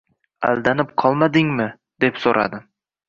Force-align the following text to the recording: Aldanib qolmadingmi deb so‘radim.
Aldanib 0.51 0.95
qolmadingmi 1.03 1.67
deb 2.05 2.19
so‘radim. 2.25 2.65